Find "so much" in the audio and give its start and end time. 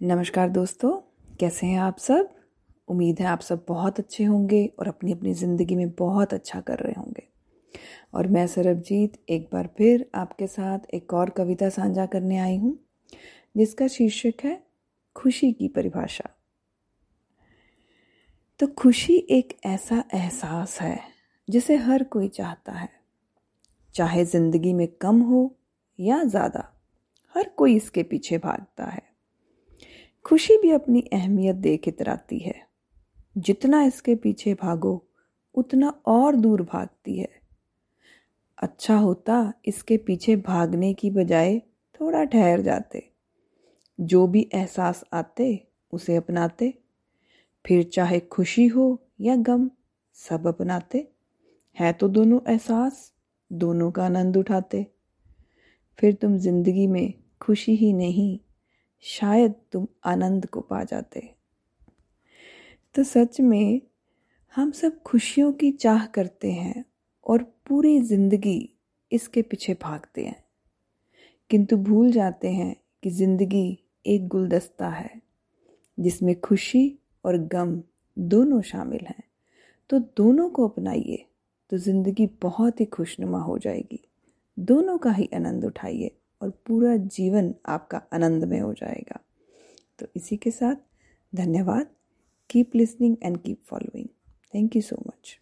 94.82-95.40